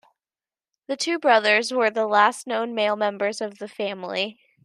[0.87, 4.39] The two brothers were the last known male members of the family.